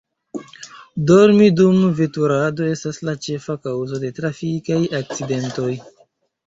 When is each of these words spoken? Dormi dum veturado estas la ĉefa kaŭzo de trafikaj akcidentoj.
Dormi 1.11 1.49
dum 1.59 1.77
veturado 2.01 2.65
estas 2.77 3.01
la 3.11 3.17
ĉefa 3.27 3.59
kaŭzo 3.69 4.05
de 4.07 4.13
trafikaj 4.23 4.81
akcidentoj. 5.03 5.73